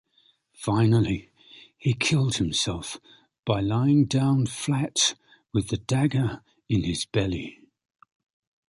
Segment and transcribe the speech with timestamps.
[0.55, 1.29] Finally
[1.77, 2.97] he killed himself
[3.45, 5.13] by lying down flat
[5.53, 7.59] with the dagger in his belly.